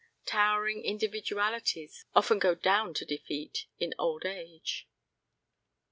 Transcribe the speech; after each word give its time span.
Towering 0.25 0.83
individualities 0.83 2.05
often 2.15 2.39
go 2.39 2.55
down 2.55 2.95
to 2.95 3.05
defeat 3.05 3.67
in 3.79 3.93
old 3.99 4.25
age. 4.25 4.87